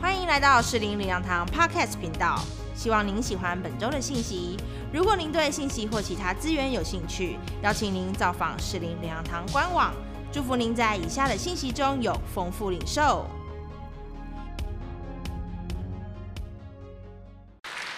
[0.00, 2.44] 欢迎来到士林领养堂 Podcast 频道，
[2.74, 4.56] 希望您喜欢本周的信息。
[4.92, 9.94] 如果您对信息或其他资源有兴趣，邀请您造访士林领养堂官网。
[10.32, 13.26] 祝福您在以下的信息中有丰富领受。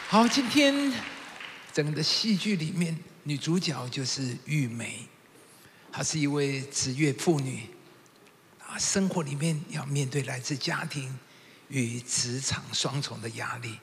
[0.09, 0.93] 好，今天
[1.73, 5.09] 整个戏剧里面，女主角就是玉梅，
[5.91, 7.69] 她是一位职业妇女，
[8.79, 11.19] 生活里面要面对来自家庭。
[11.69, 13.81] 与职场双重的压力，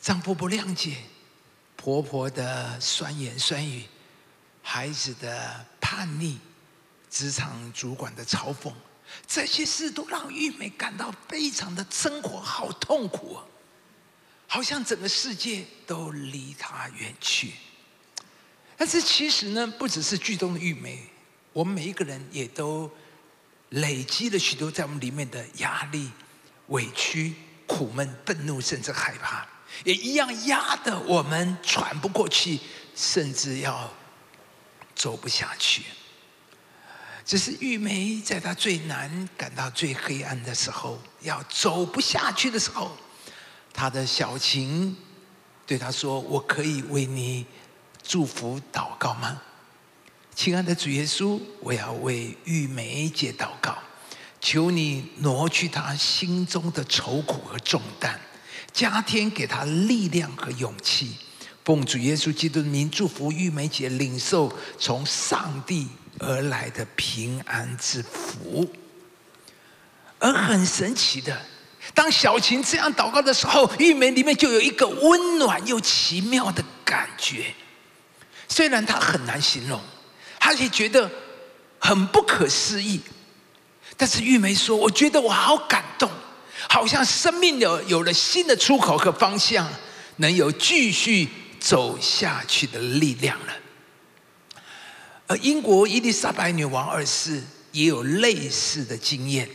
[0.00, 0.98] 丈夫不谅解，
[1.74, 3.84] 婆婆的酸言酸语，
[4.62, 6.38] 孩子的叛逆，
[7.10, 8.72] 职场主管的嘲讽，
[9.26, 13.44] 这些事都让玉梅感到非常的生活好痛苦啊！
[14.46, 17.54] 好像整个世界都离她远去。
[18.76, 21.04] 但是其实呢，不只是剧中的玉梅，
[21.52, 22.90] 我们每一个人也都
[23.70, 26.10] 累积了许多在我们里面的压力。
[26.68, 27.32] 委屈、
[27.64, 29.46] 苦闷、愤怒，甚至害怕，
[29.84, 32.58] 也一样压得我们喘不过气，
[32.96, 33.88] 甚至要
[34.96, 35.84] 走不下去。
[37.24, 42.96] 只是玉梅在她最难、感到最黑暗的时候，要走不下去的时候，
[43.72, 44.96] 她的小琴
[45.64, 47.46] 对她说：“我可以为你
[48.02, 49.40] 祝福祷告吗？”
[50.36, 53.74] 亲爱的主耶稣，我要为玉梅姐祷告。
[54.38, 58.20] 求你挪去她心中的愁苦和重担，
[58.70, 61.16] 加添给她力量和勇气。
[61.64, 68.70] 奉主耶稣基督的名祝福玉梅姐领受从上帝而来的平安之福。
[70.18, 71.34] 而很神奇的，
[71.94, 77.54] 当小琴这样祷告的时候，玉梅里面就有一个温暖又奇妙的感觉。
[78.48, 79.80] 虽然她很难形容，
[80.46, 81.10] 他也觉得
[81.80, 83.00] 很不可思议。
[83.96, 86.08] 但是玉梅说：“我觉得我好感动，
[86.68, 89.68] 好像生命有有了新的出口和方向，
[90.18, 93.52] 能有继续走下去的力量了。”
[95.26, 99.48] 而英国伊丽莎白女王二世也有类似的经验。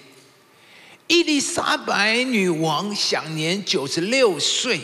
[1.08, 4.82] 伊丽莎白女王享年九十六岁，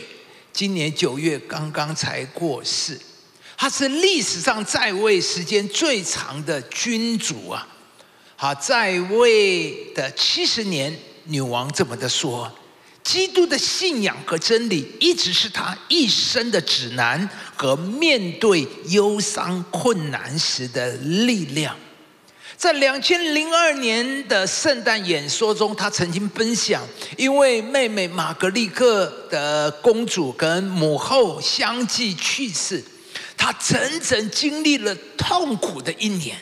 [0.53, 2.97] 今年九月刚刚才过世。
[3.57, 7.67] 他是历史上在位时间最长的君主啊。
[8.35, 12.49] 好，在位的七十年，女王这么的说：，
[13.03, 21.75] 基督的信仰和真理一直是他一生的指南和面对忧伤困难时的力量。
[22.55, 26.83] 在两千零二年的圣诞演说中，他曾经分享，
[27.17, 32.83] 因为妹妹玛格丽特的公主跟母后相继去世，
[33.37, 36.35] 她整整经历了痛苦的一年。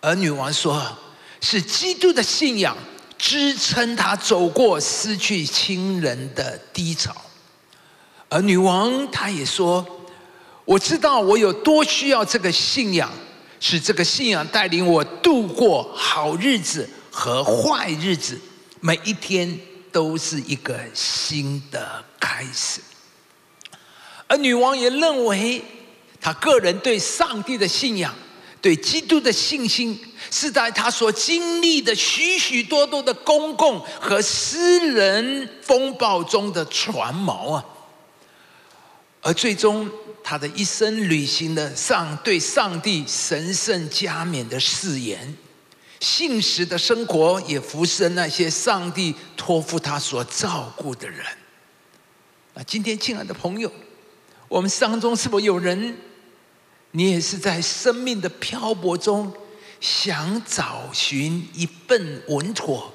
[0.00, 0.82] 而女王说
[1.40, 2.76] ：“是基督的信仰
[3.16, 7.14] 支撑她走过失去亲人的低潮。”
[8.28, 9.86] 而女王她也说
[10.64, 13.10] ：“我知道我有多需要这个信仰，
[13.60, 18.40] 是这个信仰带领我度过好日子和坏日子，
[18.80, 19.58] 每一天
[19.92, 22.80] 都是一个新的开始。”
[24.28, 25.62] 而女王也认为，
[26.20, 28.14] 他个人对上帝的信仰。
[28.62, 29.98] 对基督的信心，
[30.30, 37.64] 是在他所经历的许许多多的公共和私人风暴中的船锚啊，
[39.22, 39.90] 而最终
[40.22, 45.34] 他的一生履行了上对上帝神圣加冕的誓言，
[46.00, 51.24] 信实的生活也服侍那些上帝托付他所照顾的人。
[52.52, 53.72] 啊，今天亲爱的朋友，
[54.48, 55.96] 我们当中是否有人？
[56.92, 59.32] 你也是在生命的漂泊中，
[59.80, 62.92] 想找寻一份稳妥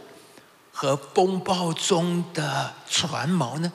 [0.71, 3.71] 和风暴中的船锚呢？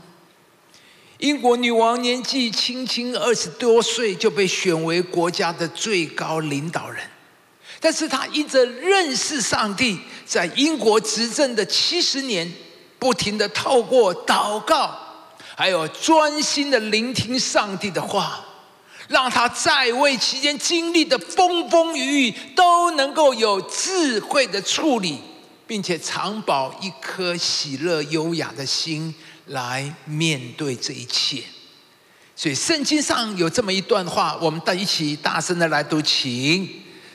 [1.19, 7.03] 英国女王年纪轻轻二十多岁就被选为国家的最高领导人，
[7.81, 12.51] 但是她因着认识上帝，在英国执政的七十年，
[12.99, 14.99] 不停的透过祷告，
[15.57, 18.45] 还有专心的聆听上帝的话。
[19.11, 25.19] 让他在位期间经历的风风雨雨都能够有智慧的处理，
[25.67, 29.13] 并且常保一颗喜乐优雅的心
[29.47, 31.43] 来面对这一切。
[32.37, 36.69] 所以圣经上有这么一段话，我们一起大声的来读，请：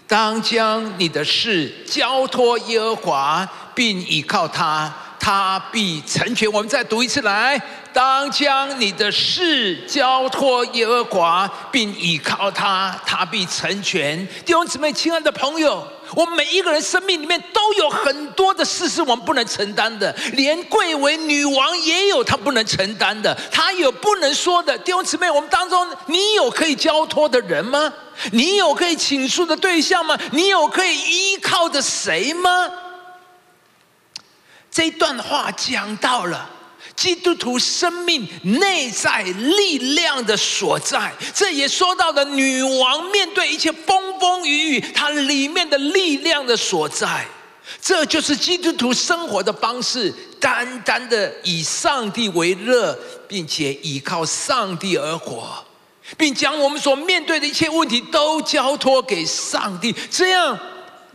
[0.05, 4.93] 当将你的事交托耶和华，并倚靠他。
[5.25, 6.47] 他必成全。
[6.51, 7.59] 我们再读一次来，
[7.91, 14.15] 当将你的事交托耶和华，并倚靠他，他必成全。
[14.45, 15.83] 弟兄姊妹，亲爱的朋友，
[16.13, 24.77] 我们每一个人生命里面都有很多的事是我们不能承担的，连贵为女王也有她不能承担的，她有不能说的。
[24.77, 27.91] 弟兄姊妹，我们当中，你有可以交托的人吗？
[28.31, 30.15] 你有可以倾诉的对象吗？
[30.33, 32.69] 你有可以依靠的谁吗？
[34.75, 36.51] 这一段话讲到了。
[36.97, 47.25] 基督徒生命内在力量的所在，这也说到了女王面对一切风风雨雨，她里面的力量的所在。
[47.81, 55.65] 这就是基督徒生活的方式，单单的以上帝为乐，并且依靠上帝而活，
[56.17, 59.93] 并将我们所面对的一切问题都交托给上帝。
[60.09, 60.57] 这样，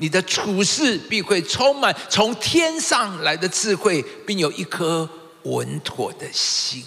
[0.00, 5.08] 你的处事必会充满从天上来的智慧，并有一颗。
[5.44, 6.84] 稳妥的心，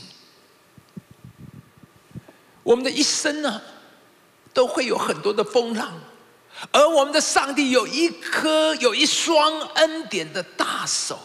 [2.62, 3.60] 我们的一生呢，
[4.54, 5.92] 都会有很多的风浪，
[6.71, 11.19] 而我们的上帝有一颗、有一双恩典的大手，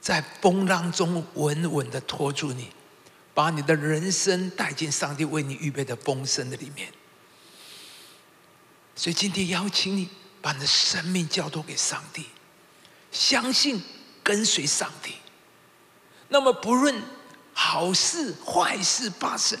[0.00, 2.68] 在风浪中稳稳的托住你，
[3.34, 6.88] 把你的人生带进上帝为你预备的丰盛的里面。
[8.94, 10.08] 所以今天邀请你，
[10.44, 12.26] 把你的生命交托给上帝，
[13.10, 13.82] 相信
[14.22, 15.14] 跟随上帝。
[16.28, 17.02] 那么，不论
[17.54, 19.58] 好事坏事发生，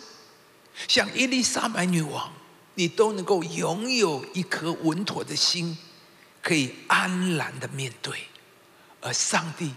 [0.86, 2.30] 像伊丽莎白女王，
[2.74, 5.78] 你都能够拥有一颗稳妥的心，
[6.42, 8.26] 可以安然的面对。
[9.00, 9.72] 而上帝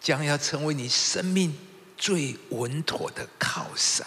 [0.00, 1.52] 将要成为你生命
[1.98, 4.06] 最稳妥的靠山。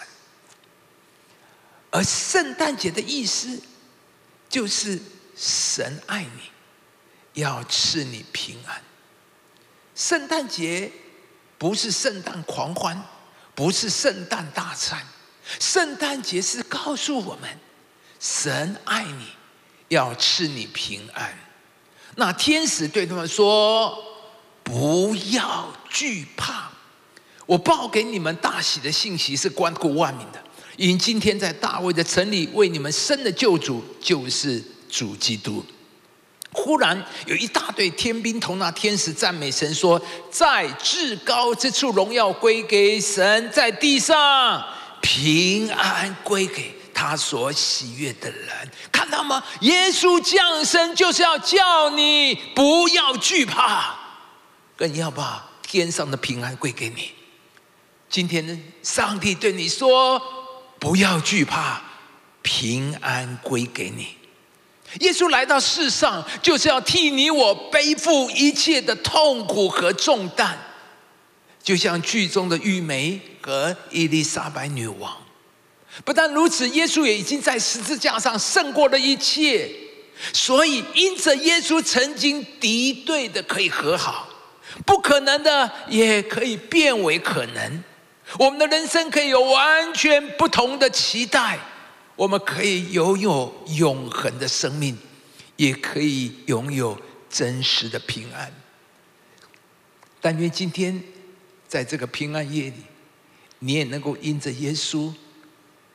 [1.92, 3.62] 而圣诞节的意思，
[4.48, 5.02] 就是
[5.38, 8.82] 神爱你，要赐你平安。
[9.96, 10.92] 圣诞节。
[11.60, 13.04] 不是圣诞狂欢，
[13.56, 15.04] 不是圣诞大餐，
[15.60, 17.50] 圣诞节是告诉我们，
[18.20, 19.26] 神爱你，
[19.88, 21.36] 要赐你平安。
[22.16, 23.98] 那天使对他们说
[24.62, 26.72] ：“不要惧怕，
[27.48, 30.40] 我报给你们大喜的信息是关乎万民的，
[30.76, 35.66] 因今天在大卫的城里为你们生的救主就是主基督。”
[36.54, 40.02] 忽然有一大队天兵同那天使赞美神说
[40.32, 44.66] ：“在至高之处荣耀归给神，在地上
[45.02, 48.50] 平安归给他所喜悦的人。”
[48.92, 49.44] 看到吗？
[49.62, 53.96] 耶稣降生就是要叫你不要惧怕，
[54.76, 57.12] 更要把天上的平安归给你。
[58.10, 60.20] 今天呢，上帝对你说
[60.80, 61.82] ：“不要惧怕，
[62.42, 64.17] 平安归给你。”
[65.00, 70.58] 耶稣来到世上，就是要替你我背负一切的痛苦和重担，
[71.62, 75.16] 就像剧中的玉梅和伊丽莎白女王。
[76.06, 79.70] 不但如此，耶稣也已经在十字架上胜过了一切，
[80.32, 84.30] 所以因着耶稣曾经敌对的可以和好，
[84.86, 87.84] 不可能的也可以变为可能，
[88.40, 91.60] 我们的人生可以有完全不同的期待。
[92.18, 94.98] 我们可以拥有永恒的生命，
[95.56, 97.00] 也可以拥有
[97.30, 98.52] 真实的平安。
[100.20, 101.02] 但愿今天
[101.68, 102.78] 在这个平安夜里，
[103.60, 105.14] 你也能够因着耶稣，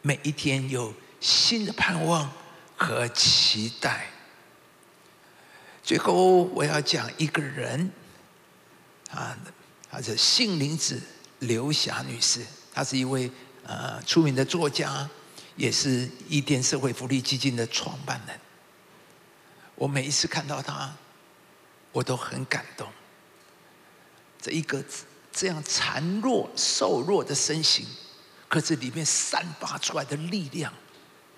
[0.00, 2.32] 每一天有新的盼望
[2.76, 4.06] 和期待。
[5.82, 7.90] 最后，我要讲一个人，
[9.10, 9.36] 啊，
[9.90, 11.02] 他是杏林子
[11.40, 13.29] 刘霞女士，她是一位
[13.64, 15.10] 呃出名的作家。
[15.56, 18.39] 也是伊甸社会福利基金的创办人。
[19.75, 20.94] 我每一次看到他，
[21.93, 22.89] 我都很感动。
[24.41, 24.82] 这一个
[25.32, 27.87] 这样孱弱、瘦弱的身形，
[28.49, 30.73] 可是里面散发出来的力量，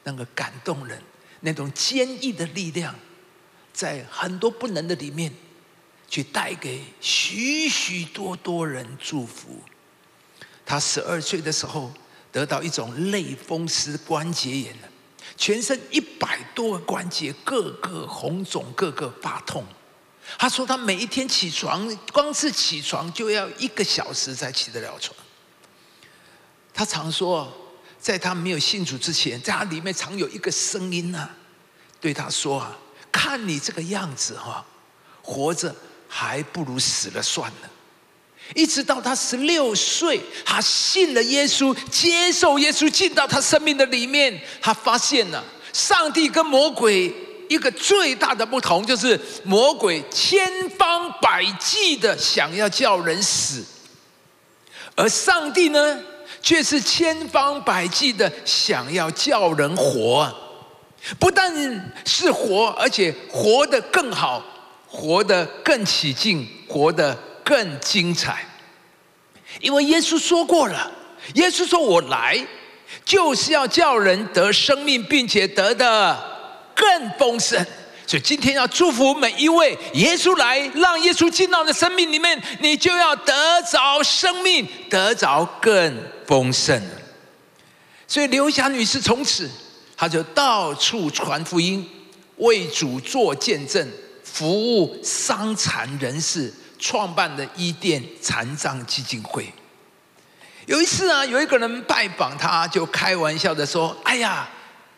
[0.04, 1.02] 那个感动人，
[1.40, 2.94] 那种坚毅的力量，
[3.72, 5.32] 在很多不能的里面，
[6.08, 9.60] 去带给许许多多人祝福。
[10.64, 11.92] 他十二岁的时候。
[12.34, 14.88] 得到一种类风湿关节炎了，
[15.36, 19.64] 全身一百多个关节个个红肿，个个发痛。
[20.36, 25.16] 他说他每一天起床，光是起床就要一个小时才起得了床。
[26.72, 27.52] 他常说，
[28.00, 31.28] 在他没有信主之前，在他里面常有一个声音呐，
[32.00, 32.76] 对他说啊，
[33.12, 34.66] 看你这个样子哈，
[35.22, 35.72] 活着
[36.08, 37.70] 还不如死了算了。
[38.54, 47.12] 一直到他十六岁，他信了耶稣，接受耶稣进到他生命的里面，他发现了上帝跟魔鬼
[47.48, 53.64] 一个最大的不同，就是魔鬼千方百计的想要叫人死，
[54.94, 55.98] 而上帝呢，
[56.40, 60.32] 却是千方百计的想要叫人活，
[61.18, 61.52] 不但
[62.06, 64.44] 是活，而且活得更好，
[64.86, 68.44] 活得更起劲，活得更精彩。
[69.60, 70.90] 因为耶稣说过了，
[71.34, 72.44] 耶稣说：“我来
[73.04, 76.18] 就是要叫人得生命，并且得的
[76.74, 77.64] 更丰盛。”
[78.06, 83.32] 所以今天要祝福每一位，耶稣来，让耶稣进到你的生命里面，你就要得
[83.62, 85.96] 着生命，得着更
[86.26, 86.82] 丰盛。
[88.06, 89.48] 所以刘霞女士从此，
[89.96, 91.88] 她就到处传福音，
[92.36, 93.90] 为主做见证，
[94.22, 96.52] 服务伤残人士，
[96.84, 99.50] 创办的伊甸残障基金会。
[100.66, 104.46] 有一次啊，有一个人拜访他，就开玩笑的说：“哎呀。”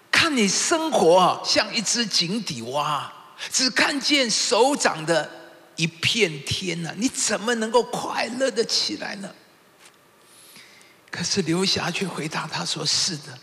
[0.08, 3.12] 看你生活，像一只井底蛙，
[3.52, 5.30] 只看见手掌的
[5.76, 9.30] 一片天呐，你怎么能够快乐的起来呢？
[11.10, 13.38] 可是刘霞却回答他说：“是的，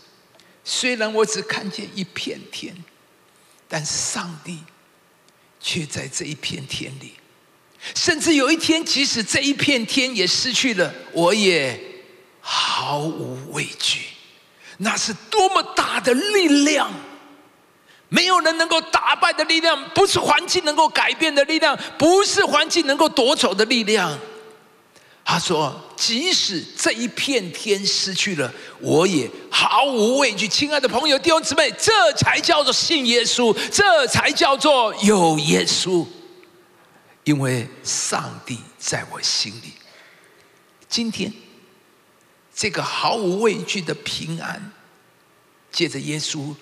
[0.64, 2.74] 虽然我只看见一片天，
[3.68, 4.58] 但是上帝
[5.60, 7.14] 却在这一片天里。
[7.94, 11.78] 甚至有一天，即使这一片天也失去了，我也
[12.40, 14.00] 毫无畏惧。”
[14.78, 16.90] 那是多么大的力量！
[18.08, 24.16] 没有人能够打败的力量，不是环境能够改变的力量，不是环境能够夺走的力量。
[25.24, 36.06] 他说：“即使这一片天失去了，我也毫无畏惧。”亲爱的朋友、弟兄姊妹，这才叫做信耶稣，这才叫做有耶稣，
[37.24, 39.72] 因为上帝在我心里。
[40.88, 41.32] 今天。
[42.56, 44.70] 这个毫无畏惧的平安，
[45.72, 46.54] 借着耶稣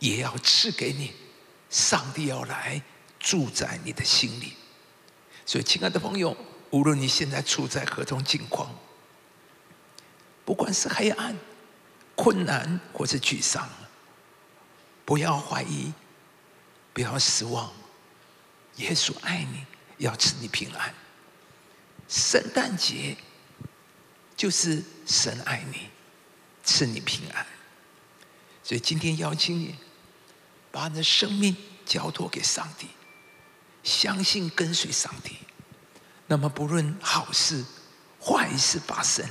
[0.00, 1.12] 也要赐给你。
[1.70, 2.82] 上帝要来
[3.20, 4.54] 住在你的心里。
[5.44, 6.36] 所以，亲爱的朋友，
[6.70, 8.76] 无论你现在处在何种境况，
[10.44, 11.38] 不管是黑暗、
[12.16, 13.68] 困难或是沮丧，
[15.04, 15.92] 不要怀疑，
[16.92, 17.72] 不要失望。
[18.78, 19.64] 耶稣爱你，
[19.98, 20.94] 要赐你平安。
[22.08, 23.16] 圣诞节。
[24.36, 25.88] 就是神爱你，
[26.62, 27.46] 赐你平安。
[28.62, 29.74] 所以今天邀请你，
[30.70, 32.88] 把你的生命交托给上帝，
[33.82, 35.38] 相信跟随上帝。
[36.26, 37.64] 那么不论好事
[38.20, 39.26] 坏事发生，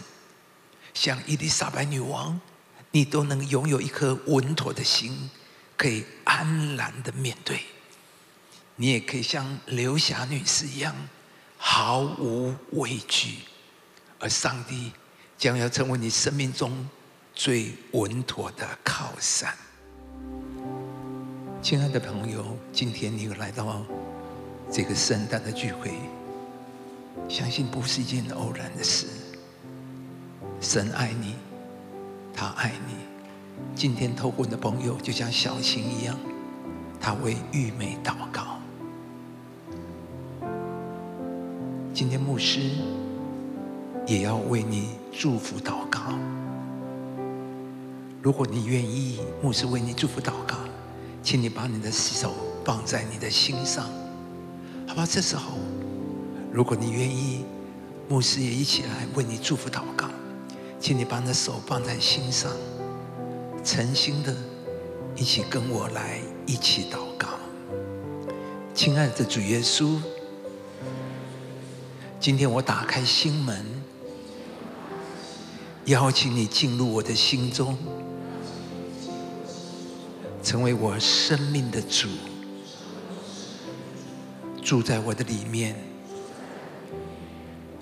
[0.95, 2.41] 像伊丽莎白女王，
[2.89, 5.29] 你都能拥有一颗稳妥的心，
[5.77, 7.63] 可以安然的面对。
[8.77, 10.93] 你也可以像刘霞女士一样，
[11.57, 13.39] 毫无畏惧。
[14.19, 14.91] 而上帝
[15.37, 16.87] 将要成为你生命中
[17.33, 19.53] 最稳妥的靠山。
[21.61, 23.85] 亲爱的朋友，今天你又来到
[24.71, 25.93] 这个圣诞的聚会，
[27.29, 29.07] 相信不是一件偶然的事。
[30.59, 31.35] 神爱你，
[32.33, 32.95] 他爱你。
[33.73, 36.17] 今天透过你的朋友，就像小琴一样，
[36.99, 38.54] 他为玉梅祷告。
[41.95, 42.59] 今天牧师。
[44.05, 45.99] 也要为你祝福祷告。
[48.21, 50.57] 如果你愿意，牧师为你祝福祷告，
[51.23, 52.33] 请你把你的手
[52.65, 53.85] 放在你的心上，
[54.85, 55.07] 好吧？
[55.09, 55.53] 这时候，
[56.51, 57.45] 如果你愿意，
[58.09, 60.07] 牧师也一起来为你祝福祷告，
[60.79, 62.51] 请你把你的手放在心上，
[63.63, 64.35] 诚心的
[65.15, 67.29] 一起跟我来一起祷告。
[68.75, 69.97] 亲爱的主耶稣，
[72.25, 73.63] 今天我打开心门。
[75.85, 77.77] 邀请你进入我的心中，
[80.41, 82.07] 成为我生命的主，
[84.63, 85.75] 住在我的里面，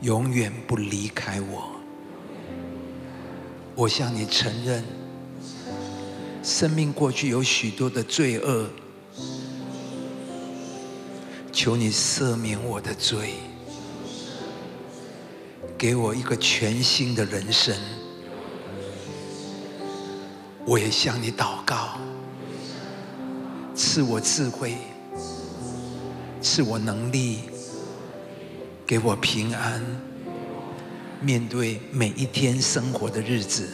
[0.02, 1.80] 永远不离开我。
[3.76, 4.84] 我向你承认，
[6.44, 8.68] 生命过去有许多的罪恶，
[11.54, 13.36] 求你赦免我的罪。
[15.84, 17.75] 给我一个全新的人生，
[20.66, 21.98] 我也向你祷告，
[23.75, 24.78] 赐我智慧，
[26.42, 27.40] 赐我能力，
[28.88, 29.84] 给我平安，
[31.20, 33.68] 面对每一天生活的日子，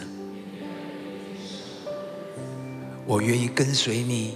[3.05, 4.35] 我愿意跟随你，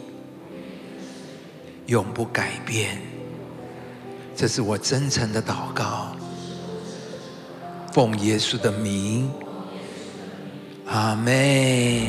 [1.88, 3.02] 永不改变。
[4.36, 6.16] 这是我真诚的祷告。
[7.94, 9.30] 奉耶稣的名，
[10.88, 12.08] 阿妹，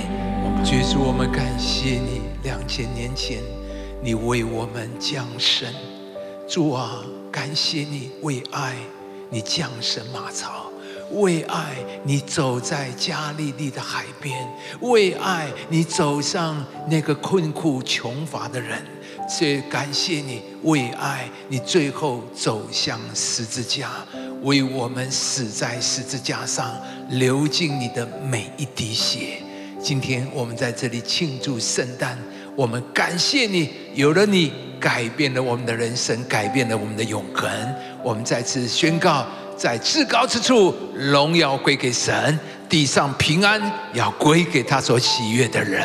[0.64, 2.22] 主主，我们感谢你。
[2.42, 3.42] 两千年前，
[4.02, 5.68] 你为我们降生，
[6.48, 8.74] 主啊，感谢你为爱
[9.28, 10.70] 你降生马槽，
[11.12, 14.42] 为爱你走在加利利的海边，
[14.80, 18.82] 为爱你走上那个困苦穷乏的人。
[19.28, 23.90] 所以感谢你为爱，你最后走向十字架，
[24.42, 26.70] 为我们死在十字架上，
[27.10, 29.42] 流尽你的每一滴血。
[29.82, 32.18] 今天我们在这里庆祝圣诞，
[32.54, 37.50] 我们感谢你，有了你，改变了我们的人生，改变了我们的永恒。
[38.02, 39.26] 我们再次宣告，
[39.56, 42.38] 在至高之处，荣耀归给神。
[42.74, 43.62] 地上平安
[43.92, 45.80] 要归给他所喜悦的人，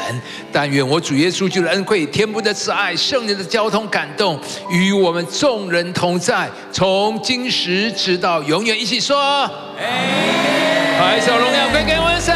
[0.51, 4.39] 但愿我主耶稣基督的恩惠、天父的慈爱、圣灵的交通感动，
[4.71, 8.75] 与我们众人同在，从今时直到永远。
[8.75, 9.15] 一起说：
[10.99, 12.35] 把一首荣耀归给我们神，